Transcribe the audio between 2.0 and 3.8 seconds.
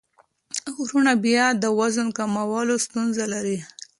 کمولو کې ستونزه لري.